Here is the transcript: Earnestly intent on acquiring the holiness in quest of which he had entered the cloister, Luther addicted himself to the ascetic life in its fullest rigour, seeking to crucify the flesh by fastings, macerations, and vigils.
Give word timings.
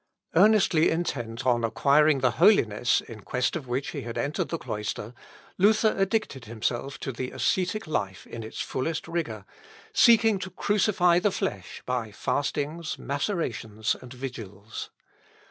Earnestly 0.33 0.89
intent 0.89 1.45
on 1.45 1.63
acquiring 1.63 2.21
the 2.21 2.31
holiness 2.41 3.01
in 3.01 3.21
quest 3.21 3.55
of 3.55 3.67
which 3.67 3.89
he 3.89 4.01
had 4.01 4.17
entered 4.17 4.49
the 4.49 4.57
cloister, 4.57 5.13
Luther 5.59 5.93
addicted 5.95 6.45
himself 6.45 6.97
to 7.01 7.11
the 7.11 7.29
ascetic 7.29 7.85
life 7.85 8.25
in 8.25 8.41
its 8.41 8.59
fullest 8.61 9.07
rigour, 9.07 9.45
seeking 9.93 10.39
to 10.39 10.49
crucify 10.49 11.19
the 11.19 11.29
flesh 11.29 11.83
by 11.85 12.11
fastings, 12.11 12.97
macerations, 12.97 13.95
and 14.01 14.11
vigils. 14.11 14.89